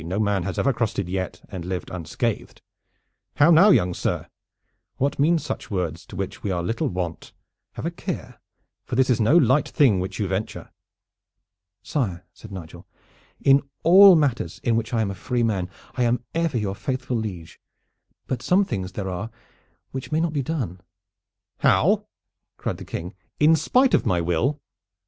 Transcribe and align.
no 0.03 0.17
man 0.19 0.41
has 0.41 0.57
ever 0.57 0.73
crossed 0.73 0.97
it 0.97 1.07
yet 1.07 1.41
and 1.49 1.63
lived 1.63 1.91
unscathed. 1.91 2.59
How 3.35 3.51
now, 3.51 3.69
young 3.69 3.93
sir, 3.93 4.25
what 4.97 5.19
mean 5.19 5.37
such 5.37 5.69
words, 5.69 6.07
to 6.07 6.15
which 6.15 6.41
we 6.41 6.49
are 6.49 6.63
little 6.63 6.87
wont? 6.89 7.33
Have 7.73 7.85
a 7.85 7.91
care, 7.91 8.41
for 8.83 8.95
this 8.95 9.11
is 9.11 9.21
no 9.21 9.37
light 9.37 9.69
thing 9.69 9.99
which 9.99 10.17
you 10.17 10.27
venture." 10.27 10.71
"Sire," 11.83 12.25
said 12.33 12.51
Nigel, 12.51 12.87
"in 13.43 13.61
all 13.83 14.15
matters 14.15 14.59
in 14.63 14.75
which 14.75 14.91
I 14.91 15.01
am 15.03 15.11
a 15.11 15.13
free 15.13 15.43
man 15.43 15.69
I 15.93 16.01
am 16.01 16.23
ever 16.33 16.57
your 16.57 16.73
faithful 16.73 17.17
liege, 17.17 17.59
but 18.25 18.41
some 18.41 18.65
things 18.65 18.93
there 18.93 19.07
are 19.07 19.29
which 19.91 20.11
may 20.11 20.19
not 20.19 20.33
be 20.33 20.41
done." 20.41 20.81
"How?" 21.59 22.07
cried 22.57 22.77
the 22.77 22.85
King. 22.85 23.13
"In 23.39 23.55
spite 23.55 23.93
of 23.93 24.07
my 24.07 24.19
will?" 24.19 24.59